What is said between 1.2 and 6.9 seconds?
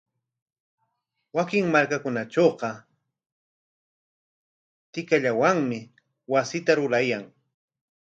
Wakin markakunatrawqa tikallawanmi wasita